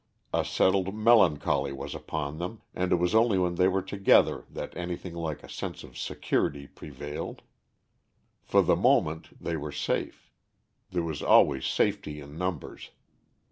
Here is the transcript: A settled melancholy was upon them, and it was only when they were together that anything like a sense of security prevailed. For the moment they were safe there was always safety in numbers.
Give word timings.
A 0.33 0.43
settled 0.43 0.95
melancholy 0.95 1.71
was 1.71 1.93
upon 1.93 2.39
them, 2.39 2.63
and 2.73 2.91
it 2.91 2.95
was 2.95 3.13
only 3.13 3.37
when 3.37 3.53
they 3.53 3.67
were 3.67 3.83
together 3.83 4.45
that 4.49 4.75
anything 4.75 5.13
like 5.13 5.43
a 5.43 5.47
sense 5.47 5.83
of 5.83 5.95
security 5.95 6.65
prevailed. 6.65 7.43
For 8.41 8.63
the 8.63 8.75
moment 8.75 9.37
they 9.39 9.55
were 9.57 9.71
safe 9.71 10.31
there 10.89 11.03
was 11.03 11.21
always 11.21 11.67
safety 11.67 12.19
in 12.19 12.35
numbers. 12.35 12.89